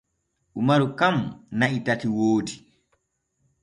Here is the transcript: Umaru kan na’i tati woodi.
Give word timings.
Umaru 0.61 0.87
kan 0.99 1.15
na’i 1.59 1.77
tati 1.85 2.07
woodi. 2.15 2.55